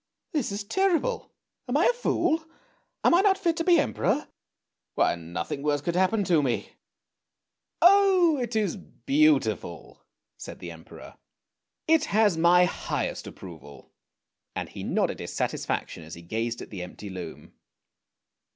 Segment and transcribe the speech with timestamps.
[0.31, 1.31] This is terrible!
[1.67, 2.43] Am I a fool?
[3.03, 4.27] Am I not fit to be Emperor?
[4.95, 6.73] Why, nothing worse could happen to me!
[7.83, 10.03] ""Oh, it is beautiful!"
[10.37, 11.17] said the Emperor."
[11.95, 13.91] It has my highest approval!"
[14.55, 17.53] and he nodded his satisfaction as he gazed at the empty loom.